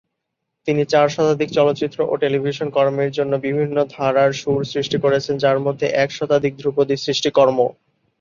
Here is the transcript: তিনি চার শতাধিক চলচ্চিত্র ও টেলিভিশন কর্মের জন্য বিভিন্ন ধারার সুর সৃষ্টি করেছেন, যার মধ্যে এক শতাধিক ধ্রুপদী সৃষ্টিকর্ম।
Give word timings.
তিনি 0.67 0.81
চার 0.85 1.07
শতাধিক 1.09 1.49
চলচ্চিত্র 1.51 1.99
ও 2.05 2.23
টেলিভিশন 2.23 2.67
কর্মের 2.69 3.11
জন্য 3.11 3.33
বিভিন্ন 3.45 3.77
ধারার 3.95 4.31
সুর 4.33 4.59
সৃষ্টি 4.63 4.97
করেছেন, 4.99 5.35
যার 5.37 5.57
মধ্যে 5.65 5.87
এক 6.03 6.09
শতাধিক 6.17 6.53
ধ্রুপদী 6.57 6.95
সৃষ্টিকর্ম। 6.97 7.59